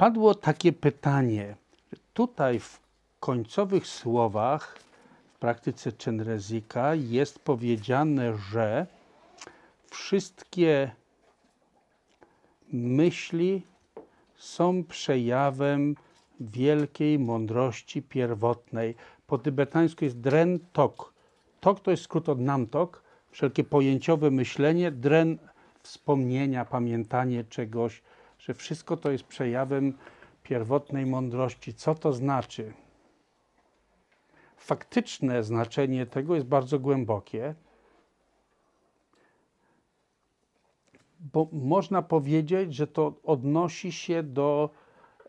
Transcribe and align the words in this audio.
padło 0.00 0.34
takie 0.34 0.72
pytanie. 0.72 1.56
Tutaj 2.14 2.60
w 2.60 2.80
końcowych 3.20 3.86
słowach 3.86 4.78
w 5.34 5.38
praktyce 5.38 5.92
Czenrezika 5.92 6.94
jest 6.94 7.38
powiedziane, 7.38 8.36
że 8.36 8.86
wszystkie 9.90 10.90
myśli 12.72 13.62
są 14.36 14.84
przejawem 14.84 15.96
wielkiej 16.40 17.18
mądrości 17.18 18.02
pierwotnej. 18.02 18.94
Po 19.26 19.38
tybetańsku 19.38 20.04
jest 20.04 20.20
dren 20.20 20.58
tok. 20.72 21.12
Tok 21.60 21.80
to 21.80 21.90
jest 21.90 22.02
skrót 22.02 22.28
od 22.28 22.40
namtok, 22.40 23.02
wszelkie 23.30 23.64
pojęciowe 23.64 24.30
myślenie, 24.30 24.90
dren 24.90 25.38
wspomnienia, 25.82 26.64
pamiętanie 26.64 27.44
czegoś, 27.44 28.02
że 28.40 28.54
wszystko 28.54 28.96
to 28.96 29.10
jest 29.10 29.24
przejawem 29.24 29.94
pierwotnej 30.42 31.06
mądrości. 31.06 31.74
Co 31.74 31.94
to 31.94 32.12
znaczy? 32.12 32.72
Faktyczne 34.56 35.42
znaczenie 35.42 36.06
tego 36.06 36.34
jest 36.34 36.46
bardzo 36.46 36.78
głębokie, 36.78 37.54
bo 41.20 41.48
można 41.52 42.02
powiedzieć, 42.02 42.74
że 42.74 42.86
to 42.86 43.14
odnosi 43.24 43.92
się 43.92 44.22
do 44.22 44.70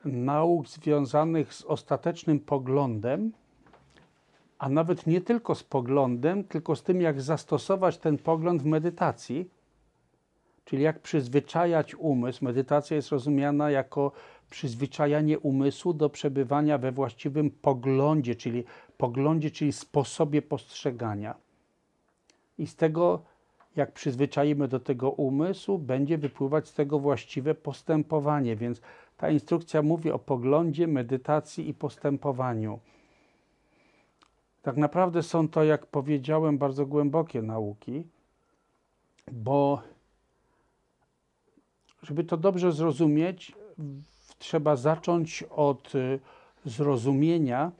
nauk 0.06 0.68
związanych 0.68 1.54
z 1.54 1.66
ostatecznym 1.66 2.40
poglądem, 2.40 3.32
a 4.60 4.70
nawet 4.70 5.08
nie 5.08 5.22
tylko 5.22 5.56
z 5.56 5.64
poglądem, 5.64 6.44
tylko 6.44 6.76
z 6.76 6.84
tym, 6.84 7.02
jak 7.02 7.22
zastosować 7.22 7.98
ten 7.98 8.18
pogląd 8.18 8.62
w 8.62 8.66
medytacji, 8.66 9.50
czyli 10.66 10.84
jak 10.84 11.00
przyzwyczajać 11.00 11.96
umysł. 11.96 12.46
Medytacja 12.46 12.96
jest 12.96 13.10
rozumiana 13.10 13.72
jako 13.72 14.12
przyzwyczajanie 14.50 15.40
umysłu 15.40 15.94
do 15.94 16.10
przebywania 16.10 16.78
we 16.78 16.92
właściwym 16.92 17.52
poglądzie, 17.52 18.36
czyli 18.36 18.64
poglądzie, 18.98 19.52
czyli 19.52 19.72
sposobie 19.72 20.42
postrzegania. 20.42 21.36
I 22.58 22.68
z 22.68 22.76
tego, 22.76 23.22
jak 23.76 23.92
przyzwyczajimy 23.92 24.68
do 24.68 24.80
tego 24.80 25.12
umysłu, 25.12 25.80
będzie 25.80 26.18
wypływać 26.18 26.68
z 26.68 26.74
tego 26.74 27.00
właściwe 27.00 27.56
postępowanie. 27.56 28.56
Więc 28.56 28.82
ta 29.18 29.30
instrukcja 29.30 29.82
mówi 29.82 30.12
o 30.12 30.20
poglądzie, 30.20 30.88
medytacji 30.88 31.70
i 31.70 31.74
postępowaniu. 31.74 32.80
Tak 34.62 34.78
naprawdę 34.78 35.24
są 35.24 35.48
to, 35.48 35.64
jak 35.64 35.86
powiedziałem, 35.86 36.58
bardzo 36.58 36.86
głębokie 36.86 37.42
nauki, 37.42 38.04
bo 39.32 39.82
żeby 42.04 42.24
to 42.24 42.38
dobrze 42.38 42.72
zrozumieć, 42.72 43.52
trzeba 44.40 44.76
zacząć 44.76 45.44
od 45.50 45.96
y, 45.96 46.20
zrozumienia, 46.66 47.72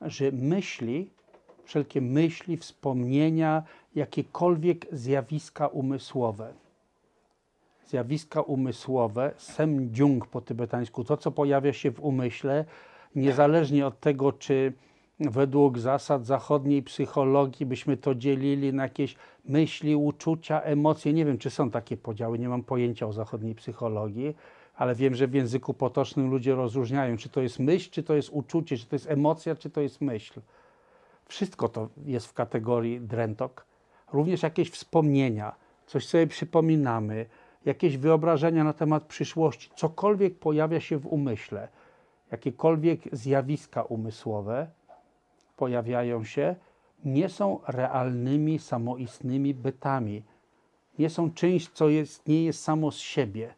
że 0.00 0.32
myśli, 0.32 1.10
wszelkie 1.64 2.00
myśli, 2.00 2.56
wspomnienia, 2.56 3.62
jakiekolwiek 3.94 4.86
zjawiska 4.92 5.66
umysłowe, 5.66 6.52
zjawiska 7.86 8.40
umysłowe, 8.40 9.32
semdjung 9.36 10.26
po 10.26 10.40
tybetańsku, 10.40 11.04
to 11.04 11.16
co 11.16 11.30
pojawia 11.30 11.72
się 11.72 11.90
w 11.90 12.00
umyśle, 12.00 12.64
niezależnie 13.14 13.86
od 13.86 14.00
tego, 14.00 14.32
czy 14.32 14.72
według 15.20 15.78
zasad 15.78 16.26
zachodniej 16.26 16.82
psychologii 16.82 17.66
byśmy 17.66 17.96
to 17.96 18.14
dzielili 18.14 18.72
na 18.72 18.82
jakieś 18.82 19.16
myśli, 19.44 19.96
uczucia, 19.96 20.60
emocje. 20.60 21.12
Nie 21.12 21.24
wiem, 21.24 21.38
czy 21.38 21.50
są 21.50 21.70
takie 21.70 21.96
podziały, 21.96 22.38
nie 22.38 22.48
mam 22.48 22.62
pojęcia 22.62 23.06
o 23.06 23.12
zachodniej 23.12 23.54
psychologii, 23.54 24.36
ale 24.76 24.94
wiem, 24.94 25.14
że 25.14 25.28
w 25.28 25.34
języku 25.34 25.74
potocznym 25.74 26.30
ludzie 26.30 26.54
rozróżniają, 26.54 27.16
czy 27.16 27.28
to 27.28 27.40
jest 27.40 27.58
myśl, 27.58 27.90
czy 27.90 28.02
to 28.02 28.14
jest 28.14 28.30
uczucie, 28.32 28.78
czy 28.78 28.86
to 28.86 28.96
jest 28.96 29.10
emocja, 29.10 29.56
czy 29.56 29.70
to 29.70 29.80
jest 29.80 30.00
myśl. 30.00 30.40
Wszystko 31.24 31.68
to 31.68 31.88
jest 32.06 32.26
w 32.26 32.32
kategorii 32.32 33.00
drentok. 33.00 33.66
Również 34.12 34.42
jakieś 34.42 34.70
wspomnienia, 34.70 35.54
coś 35.86 36.06
sobie 36.06 36.26
przypominamy, 36.26 37.26
jakieś 37.64 37.96
wyobrażenia 37.96 38.64
na 38.64 38.72
temat 38.72 39.04
przyszłości, 39.04 39.70
cokolwiek 39.76 40.38
pojawia 40.38 40.80
się 40.80 40.98
w 40.98 41.06
umyśle, 41.06 41.68
jakiekolwiek 42.32 43.00
zjawiska 43.12 43.82
umysłowe 43.82 44.66
pojawiają 45.60 46.24
się, 46.24 46.56
nie 47.04 47.28
są 47.28 47.60
realnymi, 47.68 48.58
samoistnymi 48.58 49.54
bytami. 49.54 50.22
Nie 50.98 51.10
są 51.10 51.32
czymś, 51.32 51.68
co 51.68 51.88
jest, 51.88 52.28
nie 52.28 52.44
jest 52.44 52.62
samo 52.62 52.90
z 52.90 52.98
siebie. 52.98 53.54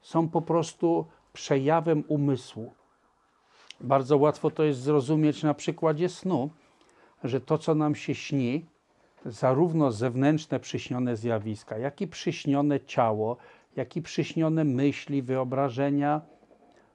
Są 0.00 0.28
po 0.28 0.42
prostu 0.42 1.06
przejawem 1.32 2.04
umysłu. 2.08 2.72
Bardzo 3.80 4.16
łatwo 4.16 4.50
to 4.50 4.62
jest 4.64 4.80
zrozumieć 4.80 5.42
na 5.42 5.54
przykładzie 5.54 6.08
snu, 6.08 6.50
że 7.24 7.40
to, 7.40 7.58
co 7.58 7.74
nam 7.74 7.94
się 7.94 8.14
śni, 8.14 8.66
zarówno 9.24 9.92
zewnętrzne 9.92 10.60
przyśnione 10.60 11.16
zjawiska, 11.16 11.78
jak 11.78 12.00
i 12.00 12.06
przyśnione 12.06 12.80
ciało, 12.80 13.36
jak 13.76 13.96
i 13.96 14.02
przyśnione 14.02 14.64
myśli, 14.64 15.22
wyobrażenia, 15.22 16.20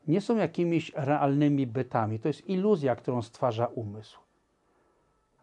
nie 0.10 0.22
są 0.22 0.38
jakimiś 0.38 0.92
realnymi 0.96 1.68
bytami. 1.68 2.20
To 2.20 2.28
jest 2.28 2.50
iluzja, 2.50 2.96
którą 2.96 3.22
stwarza 3.22 3.66
umysł. 3.66 4.20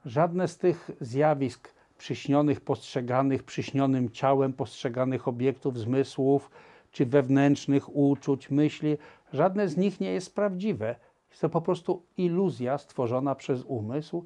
Żadne 0.05 0.49
z 0.49 0.59
tych 0.59 0.91
zjawisk 1.01 1.75
przyśnionych, 1.99 2.61
postrzeganych 2.61 3.43
przyśnionym 3.43 4.11
ciałem, 4.11 4.53
postrzeganych 4.53 5.29
obiektów, 5.29 5.79
zmysłów, 5.79 6.51
czy 6.93 7.07
wewnętrznych 7.07 7.97
uczuć, 7.97 8.51
myśli, 8.51 8.97
żadne 9.33 9.69
z 9.69 9.77
nich 9.77 10.01
nie 10.01 10.13
jest 10.13 10.35
prawdziwe. 10.35 10.97
Jest 11.31 11.41
to 11.41 11.49
po 11.49 11.61
prostu 11.61 12.03
iluzja 12.17 12.79
stworzona 12.79 13.35
przez 13.35 13.63
umysł 13.63 14.25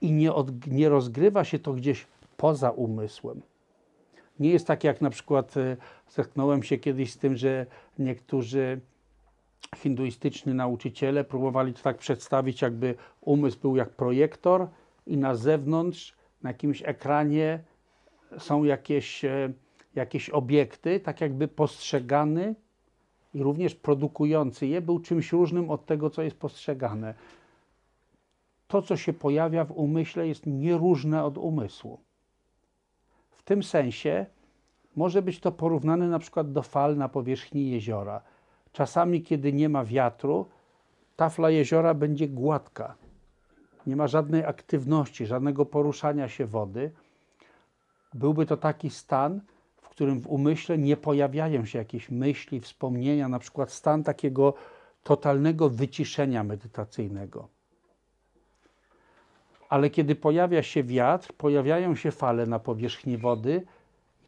i 0.00 0.12
nie, 0.12 0.32
od, 0.32 0.66
nie 0.66 0.88
rozgrywa 0.88 1.44
się 1.44 1.58
to 1.58 1.72
gdzieś 1.72 2.06
poza 2.36 2.70
umysłem. 2.70 3.42
Nie 4.40 4.50
jest 4.50 4.66
tak, 4.66 4.84
jak 4.84 5.00
na 5.00 5.10
przykład 5.10 5.56
e, 5.56 5.76
zetknąłem 6.08 6.62
się 6.62 6.78
kiedyś 6.78 7.12
z 7.12 7.18
tym, 7.18 7.36
że 7.36 7.66
niektórzy 7.98 8.80
hinduistyczni 9.76 10.54
nauczyciele 10.54 11.24
próbowali 11.24 11.74
to 11.74 11.82
tak 11.82 11.98
przedstawić, 11.98 12.62
jakby 12.62 12.94
umysł 13.20 13.58
był 13.60 13.76
jak 13.76 13.90
projektor 13.90 14.68
i 15.06 15.16
na 15.16 15.34
zewnątrz, 15.34 16.14
na 16.42 16.50
jakimś 16.50 16.82
ekranie 16.82 17.64
są 18.38 18.64
jakieś, 18.64 19.24
e, 19.24 19.52
jakieś 19.94 20.30
obiekty, 20.30 21.00
tak 21.00 21.20
jakby 21.20 21.48
postrzegany 21.48 22.54
i 23.34 23.42
również 23.42 23.74
produkujący 23.74 24.66
je 24.66 24.80
był 24.80 25.00
czymś 25.00 25.32
różnym 25.32 25.70
od 25.70 25.86
tego, 25.86 26.10
co 26.10 26.22
jest 26.22 26.36
postrzegane. 26.36 27.14
To, 28.68 28.82
co 28.82 28.96
się 28.96 29.12
pojawia 29.12 29.64
w 29.64 29.72
umyśle, 29.72 30.28
jest 30.28 30.46
nieróżne 30.46 31.24
od 31.24 31.38
umysłu. 31.38 32.00
W 33.30 33.42
tym 33.42 33.62
sensie 33.62 34.26
może 34.96 35.22
być 35.22 35.40
to 35.40 35.52
porównane 35.52 36.08
na 36.08 36.18
przykład 36.18 36.52
do 36.52 36.62
fal 36.62 36.96
na 36.96 37.08
powierzchni 37.08 37.70
jeziora. 37.70 38.22
Czasami, 38.72 39.22
kiedy 39.22 39.52
nie 39.52 39.68
ma 39.68 39.84
wiatru, 39.84 40.46
tafla 41.16 41.50
jeziora 41.50 41.94
będzie 41.94 42.28
gładka, 42.28 42.94
nie 43.86 43.96
ma 43.96 44.06
żadnej 44.06 44.44
aktywności, 44.44 45.26
żadnego 45.26 45.66
poruszania 45.66 46.28
się 46.28 46.46
wody, 46.46 46.90
byłby 48.14 48.46
to 48.46 48.56
taki 48.56 48.90
stan, 48.90 49.40
w 49.82 49.88
którym 49.88 50.20
w 50.20 50.26
umyśle 50.26 50.78
nie 50.78 50.96
pojawiają 50.96 51.64
się 51.64 51.78
jakieś 51.78 52.10
myśli, 52.10 52.60
wspomnienia, 52.60 53.28
na 53.28 53.38
przykład 53.38 53.72
stan 53.72 54.02
takiego 54.02 54.54
totalnego 55.02 55.68
wyciszenia 55.68 56.44
medytacyjnego. 56.44 57.48
Ale 59.68 59.90
kiedy 59.90 60.14
pojawia 60.14 60.62
się 60.62 60.82
wiatr, 60.82 61.32
pojawiają 61.32 61.96
się 61.96 62.10
fale 62.10 62.46
na 62.46 62.58
powierzchni 62.58 63.18
wody, 63.18 63.66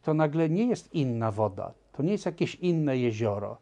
to 0.03 0.13
nagle 0.13 0.49
nie 0.49 0.67
jest 0.67 0.93
inna 0.93 1.31
woda, 1.31 1.73
to 1.91 2.03
nie 2.03 2.11
jest 2.11 2.25
jakieś 2.25 2.55
inne 2.55 2.97
jezioro. 2.97 3.57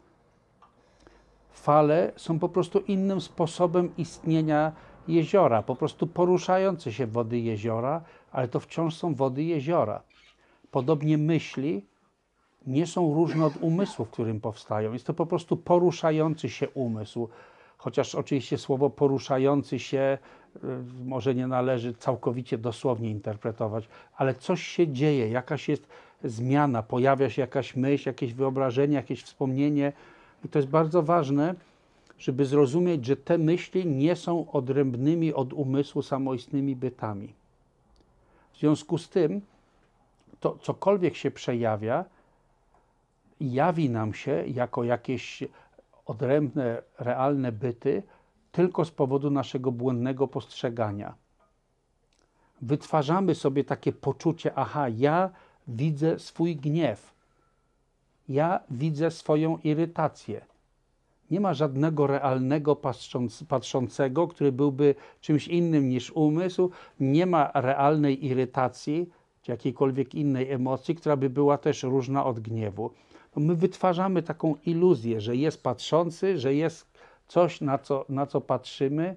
Fale 1.53 2.12
są 2.16 2.40
po 2.40 2.50
prostu 2.50 2.79
innym 2.79 3.22
sposobem 3.22 3.90
istnienia 3.97 4.72
jeziora, 5.08 5.64
po 5.64 5.76
prostu 5.76 6.08
poruszające 6.08 6.91
się 6.91 7.08
wody 7.08 7.40
jeziora, 7.40 8.02
ale 8.32 8.47
to 8.47 8.59
wciąż 8.59 8.96
są 8.96 9.16
wody 9.16 9.44
jeziora. 9.44 10.02
Podobnie 10.72 11.17
myśli 11.17 11.85
nie 12.67 12.88
są 12.88 13.14
różne 13.14 13.46
od 13.46 13.58
umysłu, 13.61 14.05
w 14.05 14.09
którym 14.09 14.41
powstają. 14.41 14.94
Jest 14.94 15.08
to 15.08 15.14
po 15.14 15.26
prostu 15.26 15.58
poruszający 15.58 16.50
się 16.50 16.70
umysł. 16.70 17.29
Chociaż 17.78 18.16
oczywiście 18.16 18.58
słowo 18.58 18.90
poruszający 18.90 19.79
się 19.79 20.17
y, 20.55 20.59
może 21.05 21.35
nie 21.35 21.47
należy 21.47 21.94
całkowicie 21.94 22.58
dosłownie 22.58 23.09
interpretować, 23.09 23.88
ale 24.16 24.34
coś 24.34 24.64
się 24.64 24.88
dzieje, 24.88 25.29
jakaś 25.29 25.70
jest 25.70 25.88
zmiana, 26.23 26.84
pojawia 26.84 27.29
się 27.29 27.41
jakaś 27.41 27.76
myśl, 27.76 28.09
jakieś 28.09 28.34
wyobrażenie, 28.34 28.96
jakieś 28.96 29.23
wspomnienie. 29.23 29.94
I 30.45 30.49
to 30.49 30.59
jest 30.59 30.69
bardzo 30.69 31.03
ważne, 31.03 31.55
żeby 32.17 32.45
zrozumieć, 32.45 33.05
że 33.05 33.16
te 33.16 33.37
myśli 33.37 33.87
nie 33.87 34.16
są 34.16 34.51
odrębnymi 34.51 35.34
od 35.34 35.53
umysłu 35.53 36.01
samoistnymi 36.01 36.75
bytami. 36.75 37.34
W 38.53 38.57
związku 38.59 38.97
z 38.97 39.09
tym, 39.09 39.41
to 40.40 40.57
cokolwiek 40.61 41.16
się 41.16 41.31
przejawia, 41.31 42.05
jawi 43.41 43.90
nam 43.90 44.13
się 44.13 44.43
jako 44.47 44.84
jakieś 44.84 45.43
odrębne, 46.05 46.81
realne 46.99 47.51
byty 47.51 48.03
tylko 48.51 48.85
z 48.85 48.91
powodu 48.91 49.29
naszego 49.29 49.72
błędnego 49.72 50.28
postrzegania. 50.28 51.16
Wytwarzamy 52.61 53.35
sobie 53.35 53.63
takie 53.63 53.93
poczucie, 53.93 54.51
aha, 54.55 54.90
ja 54.90 55.29
widzę 55.67 56.19
swój 56.19 56.55
gniew, 56.55 57.13
ja 58.29 58.59
widzę 58.72 59.11
swoją 59.11 59.58
irytację. 59.58 60.46
Nie 61.31 61.40
ma 61.40 61.53
żadnego 61.53 62.08
realnego 62.08 62.75
patrząc, 62.75 63.43
patrzącego, 63.43 64.28
który 64.28 64.52
byłby 64.52 64.96
czymś 65.22 65.47
innym 65.47 65.90
niż 65.90 66.11
umysł, 66.11 66.72
nie 66.99 67.25
ma 67.25 67.52
realnej 67.53 68.25
irytacji 68.25 69.09
czy 69.41 69.52
jakiejkolwiek 69.52 70.16
innej 70.16 70.52
emocji, 70.52 70.96
która 70.96 71.17
by 71.17 71.29
była 71.29 71.58
też 71.58 71.84
różna 71.84 72.25
od 72.25 72.40
gniewu. 72.40 72.91
My 73.35 73.55
wytwarzamy 73.55 74.23
taką 74.23 74.55
iluzję, 74.66 75.22
że 75.22 75.35
jest 75.35 75.64
patrzący, 75.64 76.37
że 76.37 76.55
jest 76.55 76.87
coś, 77.28 77.61
na 77.61 77.78
co, 77.78 78.05
na 78.09 78.26
co 78.26 78.41
patrzymy. 78.41 79.16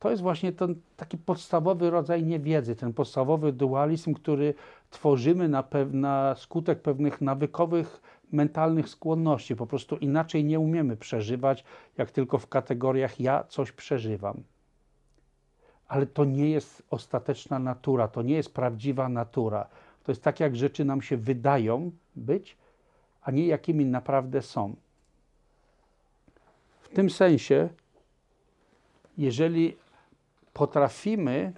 To 0.00 0.10
jest 0.10 0.22
właśnie 0.22 0.52
ten 0.52 0.74
taki 0.96 1.18
podstawowy 1.18 1.90
rodzaj 1.90 2.24
niewiedzy, 2.24 2.76
ten 2.76 2.92
podstawowy 2.92 3.52
dualizm, 3.52 4.14
który 4.14 4.54
tworzymy 4.90 5.48
na, 5.48 5.62
pew, 5.62 5.92
na 5.92 6.34
skutek 6.34 6.82
pewnych 6.82 7.20
nawykowych, 7.20 8.00
mentalnych 8.32 8.88
skłonności. 8.88 9.56
Po 9.56 9.66
prostu 9.66 9.96
inaczej 9.96 10.44
nie 10.44 10.60
umiemy 10.60 10.96
przeżywać, 10.96 11.64
jak 11.98 12.10
tylko 12.10 12.38
w 12.38 12.46
kategoriach 12.46 13.20
ja 13.20 13.44
coś 13.48 13.72
przeżywam. 13.72 14.42
Ale 15.88 16.06
to 16.06 16.24
nie 16.24 16.50
jest 16.50 16.82
ostateczna 16.90 17.58
natura, 17.58 18.08
to 18.08 18.22
nie 18.22 18.34
jest 18.34 18.54
prawdziwa 18.54 19.08
natura. 19.08 19.66
To 20.04 20.12
jest 20.12 20.22
tak, 20.22 20.40
jak 20.40 20.56
rzeczy 20.56 20.84
nam 20.84 21.02
się 21.02 21.16
wydają 21.16 21.90
być, 22.16 22.56
a 23.22 23.30
nie 23.30 23.46
jakimi 23.46 23.84
naprawdę 23.84 24.42
są. 24.42 24.76
W 26.80 26.88
tym 26.88 27.10
sensie, 27.10 27.68
jeżeli 29.18 29.76
potrafimy 30.52 31.52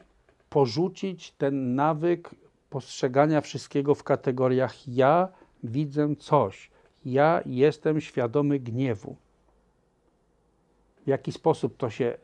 porzucić 0.50 1.32
ten 1.32 1.74
nawyk 1.74 2.30
postrzegania 2.70 3.40
wszystkiego 3.40 3.94
w 3.94 4.02
kategoriach 4.04 4.88
ja 4.88 5.28
widzę 5.62 6.16
coś, 6.16 6.70
ja 7.04 7.40
jestem 7.46 8.00
świadomy 8.00 8.58
gniewu. 8.58 9.16
W 11.04 11.08
jaki 11.08 11.32
sposób 11.32 11.76
to 11.76 11.90
się 11.90 12.18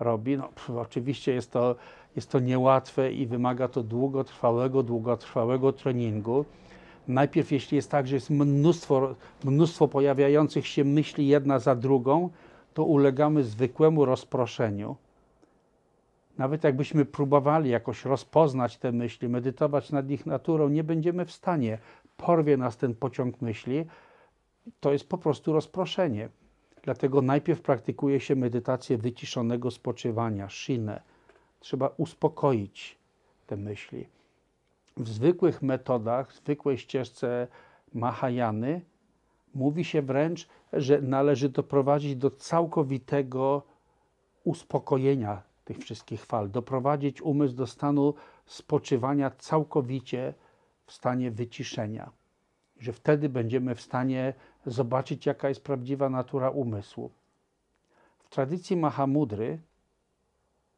robi? 0.00 0.36
No, 0.36 0.48
pff, 0.48 0.70
oczywiście 0.70 1.32
jest 1.32 1.50
to, 1.50 1.76
jest 2.16 2.30
to 2.30 2.38
niełatwe 2.38 3.12
i 3.12 3.26
wymaga 3.26 3.68
to 3.68 3.82
długotrwałego, 3.82 4.82
długotrwałego 4.82 5.72
treningu. 5.72 6.44
Najpierw, 7.08 7.52
jeśli 7.52 7.76
jest 7.76 7.90
tak, 7.90 8.06
że 8.06 8.14
jest 8.14 8.30
mnóstwo, 8.30 9.14
mnóstwo 9.44 9.88
pojawiających 9.88 10.66
się 10.66 10.84
myśli 10.84 11.28
jedna 11.28 11.58
za 11.58 11.74
drugą, 11.74 12.30
to 12.74 12.84
ulegamy 12.84 13.44
zwykłemu 13.44 14.04
rozproszeniu. 14.04 14.96
Nawet 16.38 16.64
jakbyśmy 16.64 17.04
próbowali 17.04 17.70
jakoś 17.70 18.04
rozpoznać 18.04 18.78
te 18.78 18.92
myśli, 18.92 19.28
medytować 19.28 19.92
nad 19.92 20.10
ich 20.10 20.26
naturą, 20.26 20.68
nie 20.68 20.84
będziemy 20.84 21.24
w 21.24 21.32
stanie. 21.32 21.78
Porwie 22.16 22.56
nas 22.56 22.76
ten 22.76 22.94
pociąg 22.94 23.40
myśli. 23.40 23.86
To 24.80 24.92
jest 24.92 25.08
po 25.08 25.18
prostu 25.18 25.52
rozproszenie. 25.52 26.28
Dlatego 26.82 27.22
najpierw 27.22 27.60
praktykuje 27.60 28.20
się 28.20 28.36
medytację 28.36 28.98
wyciszonego 28.98 29.70
spoczywania, 29.70 30.48
shinę. 30.48 31.02
Trzeba 31.60 31.88
uspokoić 31.96 32.98
te 33.46 33.56
myśli. 33.56 34.06
W 34.96 35.08
zwykłych 35.08 35.62
metodach, 35.62 36.32
w 36.32 36.36
zwykłej 36.36 36.78
ścieżce 36.78 37.48
Mahajany 37.94 38.80
mówi 39.54 39.84
się 39.84 40.02
wręcz, 40.02 40.48
że 40.72 41.00
należy 41.00 41.48
doprowadzić 41.48 42.16
do 42.16 42.30
całkowitego 42.30 43.62
uspokojenia 44.44 45.42
tych 45.64 45.78
wszystkich 45.78 46.24
fal, 46.24 46.50
doprowadzić 46.50 47.22
umysł 47.22 47.54
do 47.54 47.66
stanu 47.66 48.14
spoczywania 48.46 49.30
całkowicie 49.30 50.34
w 50.86 50.92
stanie 50.92 51.30
wyciszenia. 51.30 52.10
Że 52.78 52.92
wtedy 52.92 53.28
będziemy 53.28 53.74
w 53.74 53.80
stanie 53.80 54.34
zobaczyć, 54.66 55.26
jaka 55.26 55.48
jest 55.48 55.64
prawdziwa 55.64 56.08
natura 56.10 56.50
umysłu. 56.50 57.10
W 58.18 58.28
tradycji 58.28 58.76
Mahamudry, 58.76 59.58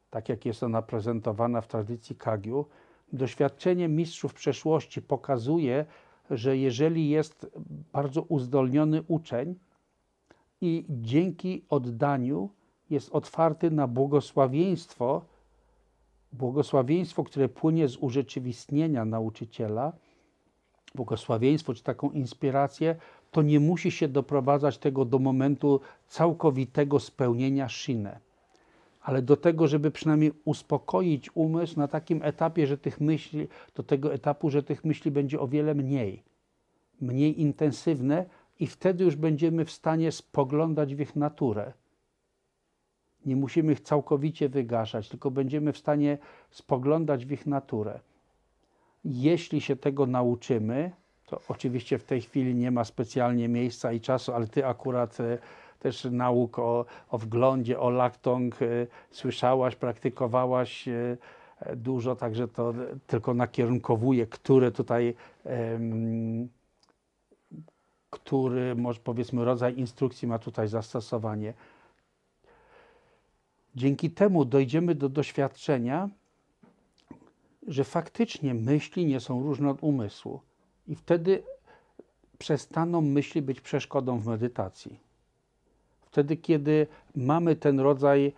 tak 0.09 0.29
jak 0.29 0.45
jest 0.45 0.63
ona 0.63 0.81
prezentowana 0.81 1.61
w 1.61 1.67
tradycji 1.67 2.15
Kagyu, 2.15 2.65
doświadczenie 3.13 3.87
mistrzów 3.87 4.33
przeszłości 4.33 5.01
pokazuje, 5.01 5.85
że 6.29 6.57
jeżeli 6.57 7.09
jest 7.09 7.47
bardzo 7.93 8.21
uzdolniony 8.21 9.03
uczeń 9.07 9.55
i 10.61 10.85
dzięki 10.89 11.65
oddaniu 11.69 12.49
jest 12.89 13.09
otwarty 13.09 13.71
na 13.71 13.87
błogosławieństwo, 13.87 15.21
błogosławieństwo, 16.33 17.23
które 17.23 17.49
płynie 17.49 17.87
z 17.87 17.97
urzeczywistnienia 17.97 19.05
nauczyciela, 19.05 19.93
błogosławieństwo 20.95 21.73
czy 21.73 21.83
taką 21.83 22.11
inspirację, 22.11 22.95
to 23.31 23.41
nie 23.41 23.59
musi 23.59 23.91
się 23.91 24.07
doprowadzać 24.07 24.77
tego 24.77 25.05
do 25.05 25.19
momentu 25.19 25.79
całkowitego 26.07 26.99
spełnienia 26.99 27.69
shinę. 27.69 28.19
Ale 29.01 29.21
do 29.21 29.37
tego, 29.37 29.67
żeby 29.67 29.91
przynajmniej 29.91 30.31
uspokoić 30.45 31.29
umysł 31.35 31.79
na 31.79 31.87
takim 31.87 32.23
etapie, 32.23 32.67
że 32.67 32.77
tych 32.77 33.01
myśli, 33.01 33.47
do 33.75 33.83
tego 33.83 34.13
etapu, 34.13 34.49
że 34.49 34.63
tych 34.63 34.85
myśli 34.85 35.11
będzie 35.11 35.39
o 35.39 35.47
wiele 35.47 35.75
mniej, 35.75 36.23
mniej 37.01 37.41
intensywne, 37.41 38.25
i 38.59 38.67
wtedy 38.67 39.03
już 39.03 39.15
będziemy 39.15 39.65
w 39.65 39.71
stanie 39.71 40.11
spoglądać 40.11 40.95
w 40.95 40.99
ich 40.99 41.15
naturę 41.15 41.73
nie 43.27 43.35
musimy 43.35 43.73
ich 43.73 43.79
całkowicie 43.79 44.49
wygaszać, 44.49 45.09
tylko 45.09 45.31
będziemy 45.31 45.73
w 45.73 45.77
stanie 45.77 46.17
spoglądać 46.49 47.25
w 47.25 47.31
ich 47.31 47.45
naturę. 47.45 47.99
Jeśli 49.05 49.61
się 49.61 49.75
tego 49.75 50.05
nauczymy, 50.05 50.91
to 51.25 51.41
oczywiście 51.47 51.97
w 51.97 52.03
tej 52.03 52.21
chwili 52.21 52.55
nie 52.55 52.71
ma 52.71 52.83
specjalnie 52.83 53.49
miejsca 53.49 53.91
i 53.91 54.01
czasu, 54.01 54.33
ale 54.33 54.47
ty 54.47 54.65
akurat 54.65 55.19
e, 55.19 55.37
też 55.79 56.07
nauk 56.11 56.59
o, 56.59 56.85
o 57.09 57.17
wglądzie, 57.17 57.79
o 57.79 57.89
laktong 57.89 58.61
e, 58.61 58.65
słyszałaś, 59.11 59.75
praktykowałaś 59.75 60.87
e, 60.87 61.17
dużo, 61.75 62.15
także 62.15 62.47
to 62.47 62.73
tylko 63.07 63.33
nakierunkowuje, 63.33 64.27
które 64.27 64.71
tutaj, 64.71 65.15
który, 68.09 68.75
może 68.75 68.99
powiedzmy, 69.03 69.45
rodzaj 69.45 69.79
instrukcji 69.79 70.27
ma 70.27 70.39
tutaj 70.39 70.67
zastosowanie. 70.67 71.53
Dzięki 73.77 74.11
temu 74.11 74.45
dojdziemy 74.45 74.95
do 74.95 75.09
doświadczenia, 75.09 76.09
że 77.67 77.83
faktycznie 77.83 78.53
myśli 78.53 79.05
nie 79.05 79.19
są 79.19 79.43
różne 79.43 79.69
od 79.69 79.83
umysłu, 79.83 80.41
i 80.87 80.95
wtedy 80.95 81.43
przestaną 82.37 83.01
myśli 83.01 83.41
być 83.41 83.61
przeszkodą 83.61 84.19
w 84.19 84.27
medytacji. 84.27 84.99
Wtedy, 86.01 86.37
kiedy 86.37 86.87
mamy 87.15 87.55
ten 87.55 87.79
rodzaj 87.79 88.33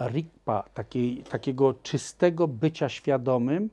rikpa, 0.00 0.62
takiej, 0.74 1.22
takiego 1.22 1.74
czystego 1.74 2.48
bycia 2.48 2.88
świadomym, 2.88 3.70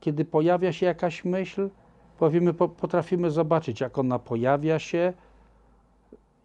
kiedy 0.00 0.24
pojawia 0.24 0.72
się 0.72 0.86
jakaś 0.86 1.24
myśl, 1.24 1.70
powiemy, 2.18 2.54
potrafimy 2.54 3.30
zobaczyć, 3.30 3.80
jak 3.80 3.98
ona 3.98 4.18
pojawia 4.18 4.78
się, 4.78 5.12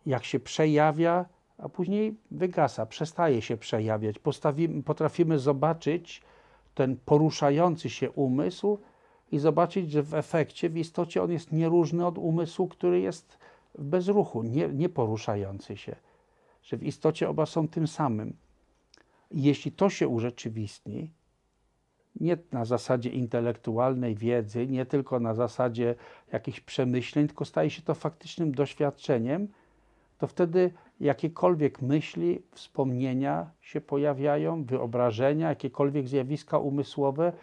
jak 0.06 0.26
się 0.26 0.40
przejawia, 0.40 1.26
a 1.58 1.70
później 1.70 2.18
wygasa, 2.32 2.86
przestaje 2.86 3.42
się 3.42 3.58
przejawiać. 3.58 4.20
Postawimy, 4.20 4.84
potrafimy 4.84 5.40
zobaczyć 5.40 6.22
ten 6.76 6.98
poruszający 7.06 7.90
się 7.90 8.12
umysł 8.12 8.80
i 9.32 9.40
zobaczyć, 9.40 9.92
że 9.92 10.04
w 10.04 10.14
efekcie, 10.14 10.70
w 10.70 10.78
istocie 10.78 11.24
on 11.24 11.32
jest 11.32 11.52
nieróżny 11.52 12.06
od 12.06 12.18
umysłu, 12.18 12.68
który 12.68 13.00
jest 13.00 13.38
w 13.76 13.84
bezruchu, 13.84 14.44
nie, 14.44 14.68
nie 14.68 14.90
poruszający 14.90 15.78
się. 15.78 15.96
Że 16.64 16.78
w 16.78 16.84
istocie 16.84 17.30
oba 17.30 17.46
są 17.46 17.68
tym 17.68 17.88
samym. 17.88 18.36
I 19.32 19.44
jeśli 19.44 19.72
to 19.72 19.90
się 19.90 20.08
urzeczywistni, 20.08 21.12
nie 22.20 22.38
na 22.52 22.66
zasadzie 22.66 23.10
intelektualnej 23.10 24.16
wiedzy, 24.16 24.68
nie 24.68 24.86
tylko 24.86 25.20
na 25.20 25.34
zasadzie 25.34 25.96
jakichś 26.32 26.60
przemyśleń, 26.60 27.28
tylko 27.28 27.46
staje 27.46 27.70
się 27.70 27.82
to 27.82 27.96
faktycznym 27.96 28.52
doświadczeniem, 28.52 29.48
to 30.18 30.28
wtedy 30.28 30.72
jakiekolwiek 31.00 31.82
myśli, 31.82 32.42
wspomnienia 32.52 33.50
się 33.62 33.82
pojawiają, 33.82 34.64
wyobrażenia, 34.64 35.50
jakiekolwiek 35.50 36.08
zjawiska 36.08 36.58
umysłowe, 36.58 37.34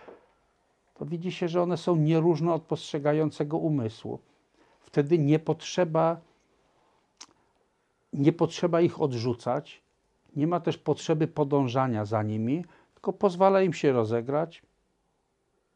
to 0.95 1.07
widzi 1.07 1.33
się, 1.33 1.49
że 1.49 1.63
one 1.63 1.77
są 1.77 1.97
nieróżne 1.97 2.53
od 2.53 2.63
postrzegającego 2.63 3.59
umysłu. 3.59 4.19
Wtedy 4.81 5.19
nie 5.19 5.39
potrzeba, 5.39 6.21
nie 8.13 8.33
potrzeba 8.33 8.81
ich 8.81 9.01
odrzucać, 9.01 9.83
nie 10.37 10.47
ma 10.47 10.61
też 10.61 10.79
potrzeby 10.79 11.29
podążania 11.29 12.05
za 12.05 12.23
nimi, 12.23 12.65
tylko 12.95 13.13
pozwala 13.13 13.63
im 13.63 13.73
się 13.73 13.93
rozegrać. 13.93 14.63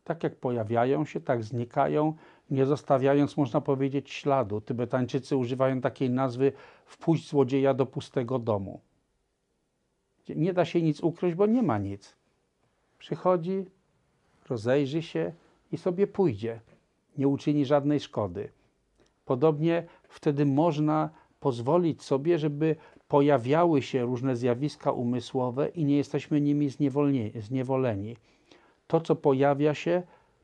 Tak 0.05 0.25
jak 0.25 0.37
pojawiają 0.37 1.05
się, 1.05 1.21
tak 1.21 1.45
znikają 1.45 2.15
nie 2.51 2.67
zostawiając, 2.67 3.37
można 3.37 3.61
powiedzieć, 3.61 4.11
śladu. 4.11 4.61
Tybetańczycy 4.61 5.37
używają 5.37 5.81
takiej 5.81 6.11
nazwy 6.11 6.53
wpuść 6.87 7.29
złodzieja 7.29 7.75
do 7.75 7.87
pustego 7.87 8.39
domu. 8.39 8.81
Nie 10.29 10.53
da 10.53 10.65
się 10.65 10.83
nic 10.83 11.01
ukryć, 11.01 11.35
bo 11.35 11.47
nie 11.47 11.63
ma 11.63 11.79
nic. 11.79 12.17
Przychodzi, 12.99 13.65
rozejrzy 14.49 15.03
się 15.03 15.33
i 15.73 15.77
sobie 15.77 16.07
pójdzie. 16.07 16.61
Nie 17.19 17.29
uczyni 17.29 17.65
żadnej 17.65 18.01
szkody. 18.01 18.49
Podobnie 19.25 19.87
wtedy 20.09 20.47
można 20.47 21.11
pozwolić 21.41 22.03
sobie, 22.03 22.39
żeby 22.39 22.77
pojawiały 23.09 23.83
się 23.83 24.03
różne 24.03 24.37
zjawiska 24.37 24.93
umysłowe 24.93 25.69
i 25.69 25.85
nie 25.85 25.97
jesteśmy 25.97 26.41
nimi 26.41 26.69
zniewoleni. 27.41 28.17
To, 28.87 29.01
co 29.01 29.17
pojawia 29.17 29.75
się 29.75 30.03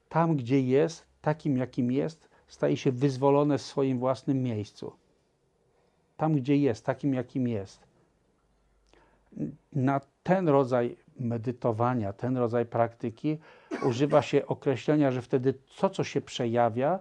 tam, 0.08 0.36
gdzie 0.36 0.60
jest, 0.60 1.11
takim 1.22 1.56
jakim 1.56 1.92
jest, 1.92 2.28
staje 2.48 2.76
się 2.76 2.92
wyzwolone 2.92 3.58
w 3.58 3.62
swoim 3.62 3.98
własnym 3.98 4.42
miejscu. 4.42 4.92
Tam, 6.16 6.34
gdzie 6.34 6.56
jest, 6.56 6.84
takim 6.84 7.14
jakim 7.14 7.48
jest. 7.48 7.80
Na 9.72 10.00
ten 10.22 10.48
rodzaj 10.48 10.96
medytowania, 11.20 12.12
ten 12.12 12.36
rodzaj 12.36 12.66
praktyki 12.66 13.38
używa 13.82 14.22
się 14.22 14.46
określenia, 14.46 15.10
że 15.10 15.22
wtedy 15.22 15.54
to, 15.76 15.90
co 15.90 16.04
się 16.04 16.20
przejawia, 16.20 16.98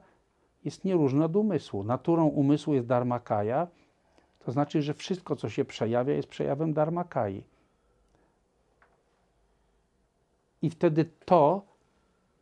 jest 0.66 0.86
nieróżne 0.86 1.26
od 1.26 1.36
umysłu. 1.36 1.84
Naturą 1.84 2.26
umysłu 2.28 2.74
jest 2.74 2.88
dharmakaya, 2.88 3.68
to 4.46 4.52
znaczy, 4.52 4.82
że 4.82 4.94
wszystko, 4.94 5.36
co 5.36 5.50
się 5.50 5.66
przejawia, 5.66 6.14
jest 6.14 6.28
przejawem 6.28 6.74
dharmakai. 6.74 7.44
I 10.62 10.70
wtedy 10.70 11.06
to, 11.26 11.71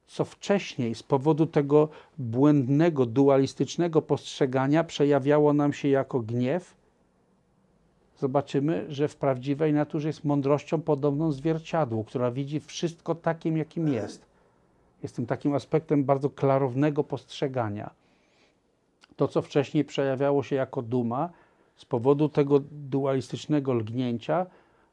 co 0.09 0.25
wcześniej 0.25 0.95
z 0.95 1.03
powodu 1.03 1.45
tego 1.45 1.89
błędnego, 2.17 3.05
dualistycznego 3.05 4.01
postrzegania 4.01 4.83
przejawiało 4.83 5.53
nam 5.53 5.73
się 5.73 5.87
jako 5.87 6.19
gniew, 6.19 6.75
zobaczymy, 8.17 8.85
że 8.89 9.07
w 9.07 9.15
prawdziwej 9.15 9.73
naturze 9.73 10.09
jest 10.09 10.25
mądrością 10.25 10.81
podobną 10.81 11.31
zwierciadłu, 11.31 12.03
która 12.03 12.31
widzi 12.31 12.59
wszystko 12.59 13.15
takim, 13.15 13.57
jakim 13.57 13.93
jest. 13.93 14.25
Jest 15.03 15.15
tym 15.15 15.25
takim 15.25 15.53
aspektem 15.53 16.03
bardzo 16.03 16.29
klarownego 16.29 17.03
postrzegania. 17.03 17.89
To, 19.15 19.27
co 19.27 19.41
wcześniej 19.41 19.85
przejawiało 19.85 20.43
się 20.43 20.55
jako 20.55 20.81
duma, 20.81 21.29
z 21.75 21.85
powodu 21.85 22.29
tego 22.29 22.59
dualistycznego 22.71 23.73
lgnięcia, 23.73 24.45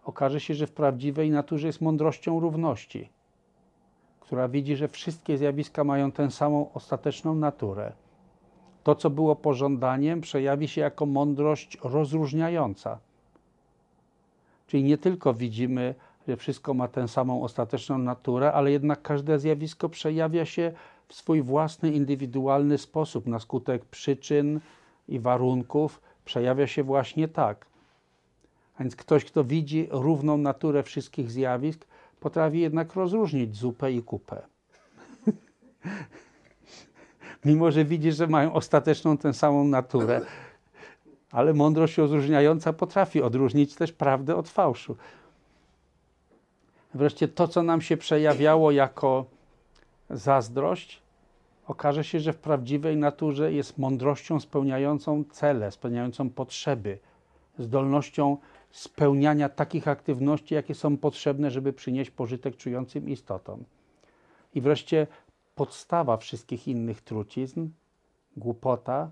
okaże 0.04 0.40
się, 0.40 0.54
że 0.54 0.66
w 0.66 0.72
prawdziwej 0.72 1.30
naturze 1.30 1.66
jest 1.66 1.80
mądrością 1.80 2.40
równości 2.40 3.15
która 4.26 4.48
widzi, 4.48 4.76
że 4.76 4.88
wszystkie 4.88 5.38
zjawiska 5.38 5.84
mają 5.84 6.12
tę 6.12 6.30
samą 6.30 6.72
ostateczną 6.74 7.34
naturę. 7.34 7.92
To, 8.84 8.94
co 8.94 9.10
było 9.10 9.36
pożądaniem, 9.36 10.20
przejawi 10.20 10.68
się 10.68 10.80
jako 10.80 11.06
mądrość 11.06 11.78
rozróżniająca. 11.84 12.98
Czyli 14.66 14.84
nie 14.84 14.98
tylko 14.98 15.34
widzimy, 15.34 15.94
że 16.28 16.36
wszystko 16.36 16.74
ma 16.74 16.88
tę 16.88 17.08
samą 17.08 17.42
ostateczną 17.42 17.98
naturę, 17.98 18.52
ale 18.52 18.72
jednak 18.72 19.02
każde 19.02 19.38
zjawisko 19.38 19.88
przejawia 19.88 20.44
się 20.44 20.72
w 21.08 21.14
swój 21.14 21.42
własny, 21.42 21.92
indywidualny 21.92 22.78
sposób, 22.78 23.26
na 23.26 23.38
skutek 23.38 23.84
przyczyn 23.84 24.60
i 25.08 25.20
warunków, 25.20 26.00
przejawia 26.24 26.66
się 26.66 26.82
właśnie 26.82 27.28
tak. 27.28 27.66
A 28.76 28.82
więc 28.82 28.96
ktoś, 28.96 29.24
kto 29.24 29.44
widzi 29.44 29.88
równą 29.90 30.38
naturę 30.38 30.82
wszystkich 30.82 31.30
zjawisk, 31.30 31.86
potrafi 32.20 32.60
jednak 32.60 32.94
rozróżnić 32.94 33.56
zupę 33.56 33.92
i 33.92 34.02
kupę. 34.02 34.42
Mimo, 37.44 37.70
że 37.70 37.84
widzi, 37.84 38.12
że 38.12 38.26
mają 38.26 38.52
ostateczną 38.52 39.16
tę 39.16 39.34
samą 39.34 39.64
naturę, 39.64 40.20
ale 41.30 41.54
mądrość 41.54 41.98
rozróżniająca 41.98 42.72
potrafi 42.72 43.22
odróżnić 43.22 43.74
też 43.74 43.92
prawdę 43.92 44.36
od 44.36 44.48
fałszu. 44.48 44.96
Wreszcie 46.94 47.28
to, 47.28 47.48
co 47.48 47.62
nam 47.62 47.80
się 47.80 47.96
przejawiało 47.96 48.70
jako 48.70 49.24
zazdrość, 50.10 51.02
okaże 51.66 52.04
się, 52.04 52.20
że 52.20 52.32
w 52.32 52.38
prawdziwej 52.38 52.96
naturze 52.96 53.52
jest 53.52 53.78
mądrością 53.78 54.40
spełniającą 54.40 55.24
cele, 55.30 55.70
spełniającą 55.70 56.30
potrzeby, 56.30 56.98
zdolnością 57.58 58.36
spełniania 58.76 59.48
takich 59.48 59.88
aktywności, 59.88 60.54
jakie 60.54 60.74
są 60.74 60.96
potrzebne, 60.96 61.50
żeby 61.50 61.72
przynieść 61.72 62.10
pożytek 62.10 62.56
czującym 62.56 63.08
istotom. 63.08 63.64
I 64.54 64.60
wreszcie 64.60 65.06
podstawa 65.54 66.16
wszystkich 66.16 66.68
innych 66.68 67.00
trucizn, 67.00 67.68
głupota, 68.36 69.10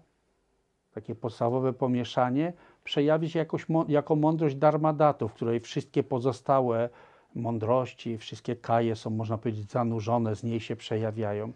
takie 0.95 1.15
podstawowe 1.15 1.73
pomieszanie, 1.73 2.53
przejawi 2.85 3.31
się 3.31 3.39
jakoś, 3.39 3.67
jako 3.89 4.17
mądrość 4.17 4.57
darmadatu, 4.57 5.29
w 5.29 5.33
której 5.33 5.61
wszystkie 5.61 6.03
pozostałe 6.03 6.89
mądrości, 7.35 8.19
wszystkie 8.19 8.57
kaje 8.57 8.97
są, 8.97 9.11
można 9.11 9.39
powiedzieć, 9.39 9.71
zanurzone, 9.71 10.37
z 10.37 10.43
niej 10.43 10.61
się 10.61 10.77
przejawiają. 10.77 11.53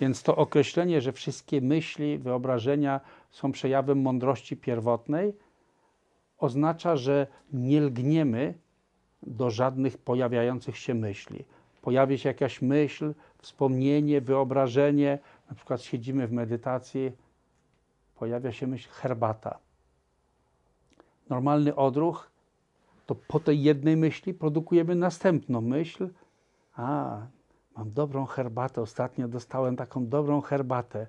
Więc 0.00 0.22
to 0.22 0.36
określenie, 0.36 1.00
że 1.00 1.12
wszystkie 1.12 1.60
myśli, 1.60 2.18
wyobrażenia 2.18 3.00
są 3.30 3.52
przejawem 3.52 4.02
mądrości 4.02 4.56
pierwotnej, 4.56 5.34
oznacza, 6.42 6.96
że 6.96 7.26
nie 7.52 7.80
lgniemy 7.80 8.54
do 9.22 9.50
żadnych 9.50 9.98
pojawiających 9.98 10.78
się 10.78 10.94
myśli. 10.94 11.44
Pojawi 11.82 12.18
się 12.18 12.28
jakaś 12.28 12.62
myśl, 12.62 13.14
wspomnienie, 13.38 14.20
wyobrażenie, 14.20 15.18
na 15.48 15.54
przykład 15.54 15.82
siedzimy 15.82 16.26
w 16.26 16.32
medytacji, 16.32 17.12
pojawia 18.16 18.52
się 18.52 18.66
myśl 18.66 18.88
herbata. 18.90 19.58
Normalny 21.28 21.74
odruch 21.76 22.30
to 23.06 23.14
po 23.14 23.40
tej 23.40 23.62
jednej 23.62 23.96
myśli 23.96 24.34
produkujemy 24.34 24.94
następną 24.94 25.60
myśl. 25.60 26.08
A, 26.76 27.18
mam 27.76 27.90
dobrą 27.90 28.26
herbatę, 28.26 28.82
ostatnio 28.82 29.28
dostałem 29.28 29.76
taką 29.76 30.06
dobrą 30.06 30.40
herbatę. 30.40 31.06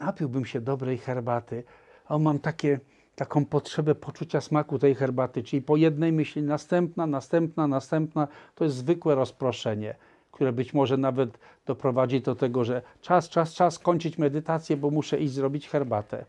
Napiłbym 0.00 0.44
się 0.44 0.60
dobrej 0.60 0.98
herbaty. 0.98 1.64
O, 2.08 2.18
mam 2.18 2.38
takie 2.38 2.80
taką 3.20 3.44
potrzebę 3.44 3.94
poczucia 3.94 4.40
smaku 4.40 4.78
tej 4.78 4.94
herbaty, 4.94 5.42
czyli 5.42 5.62
po 5.62 5.76
jednej 5.76 6.12
myśli 6.12 6.42
następna, 6.42 7.06
następna, 7.06 7.66
następna, 7.66 8.28
to 8.54 8.64
jest 8.64 8.76
zwykłe 8.76 9.14
rozproszenie, 9.14 9.94
które 10.32 10.52
być 10.52 10.74
może 10.74 10.96
nawet 10.96 11.38
doprowadzi 11.66 12.20
do 12.20 12.34
tego, 12.34 12.64
że 12.64 12.82
czas, 13.00 13.28
czas, 13.28 13.52
czas 13.52 13.78
kończyć 13.78 14.18
medytację, 14.18 14.76
bo 14.76 14.90
muszę 14.90 15.18
iść 15.18 15.32
zrobić 15.32 15.68
herbatę. 15.68 16.24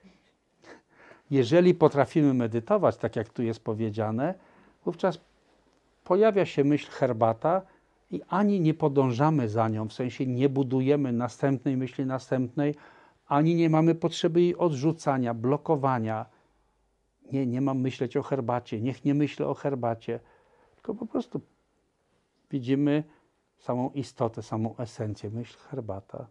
Jeżeli 1.29 1.75
potrafimy 1.75 2.33
medytować, 2.33 2.97
tak 2.97 3.15
jak 3.15 3.29
tu 3.29 3.43
jest 3.43 3.63
powiedziane, 3.63 4.33
wówczas 4.85 5.19
pojawia 6.03 6.45
się 6.45 6.63
myśl 6.63 6.91
herbata 6.91 7.61
i 8.11 8.21
ani 8.29 8.59
nie 8.59 8.73
podążamy 8.73 9.49
za 9.49 9.69
nią, 9.69 9.87
w 9.87 9.93
sensie 9.93 10.25
nie 10.25 10.49
budujemy 10.49 11.11
następnej 11.11 11.77
myśli 11.77 12.05
następnej, 12.05 12.75
ani 13.27 13.55
nie 13.55 13.69
mamy 13.69 13.95
potrzeby 13.95 14.41
jej 14.41 14.57
odrzucania, 14.57 15.33
blokowania, 15.33 16.40
nie, 17.33 17.47
nie 17.47 17.61
mam 17.61 17.79
myśleć 17.79 18.17
o 18.17 18.23
herbacie, 18.23 18.81
niech 18.81 19.05
nie 19.05 19.13
myślę 19.13 19.47
o 19.47 19.53
herbacie, 19.53 20.19
tylko 20.75 20.95
po 20.95 21.05
prostu 21.05 21.41
widzimy 22.51 23.03
samą 23.57 23.89
istotę, 23.89 24.43
samą 24.43 24.77
esencję. 24.77 25.29
Myśl 25.29 25.57
herbata. 25.57 26.27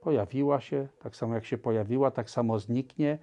Pojawiła 0.00 0.60
się, 0.60 0.88
tak 0.98 1.16
samo 1.16 1.34
jak 1.34 1.44
się 1.44 1.58
pojawiła, 1.58 2.10
tak 2.10 2.30
samo 2.30 2.58
zniknie. 2.58 3.18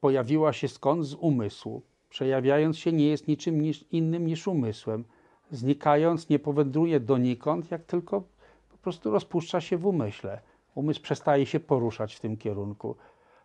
Pojawiła 0.00 0.52
się 0.52 0.68
skąd? 0.68 1.06
Z 1.06 1.14
umysłu. 1.14 1.82
Przejawiając 2.08 2.78
się 2.78 2.92
nie 2.92 3.06
jest 3.06 3.28
niczym 3.28 3.60
niż, 3.60 3.84
innym 3.92 4.26
niż 4.26 4.48
umysłem. 4.48 5.04
Znikając 5.50 6.28
nie 6.28 6.38
powędruje 6.38 7.00
donikąd, 7.00 7.70
jak 7.70 7.84
tylko 7.84 8.22
po 8.68 8.78
prostu 8.82 9.10
rozpuszcza 9.10 9.60
się 9.60 9.76
w 9.78 9.86
umyśle 9.86 10.40
umysł 10.80 11.00
przestaje 11.02 11.46
się 11.46 11.60
poruszać 11.60 12.14
w 12.14 12.20
tym 12.20 12.36
kierunku. 12.36 12.96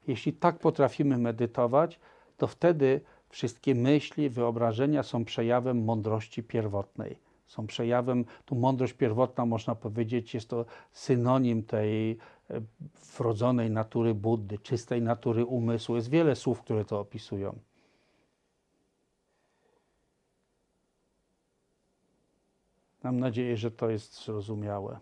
Jeśli 0.08 0.34
tak 0.34 0.60
potrafimy 0.60 1.18
medytować, 1.18 2.00
to 2.38 2.48
wtedy 2.48 3.02
wszystkie 3.30 3.76
myśli, 3.76 4.30
wyobrażenia 4.30 5.04
są 5.04 5.26
przejawem 5.26 5.84
mądrości 5.84 6.44
pierwotnej. 6.44 7.18
Są 7.48 7.68
przejawem, 7.68 8.26
tu 8.46 8.56
mądrość 8.56 8.94
pierwotna, 8.94 9.46
można 9.46 9.76
powiedzieć, 9.76 10.34
jest 10.34 10.50
to 10.50 10.66
synonim 10.92 11.64
tej 11.64 12.12
e, 12.12 12.18
wrodzonej 13.18 13.72
natury 13.72 14.14
Buddy, 14.14 14.58
czystej 14.60 15.02
natury 15.02 15.46
umysłu. 15.46 15.96
Jest 15.96 16.10
wiele 16.10 16.36
słów, 16.36 16.62
które 16.62 16.86
to 16.86 17.00
opisują. 17.00 17.60
Mam 23.04 23.20
nadzieję, 23.20 23.58
że 23.58 23.72
to 23.72 23.90
jest 23.90 24.26
zrozumiałe. 24.26 25.00